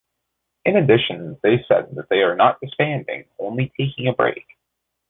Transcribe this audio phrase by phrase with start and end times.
[0.65, 4.47] In addition, they said they are not disbanding, only taking a break.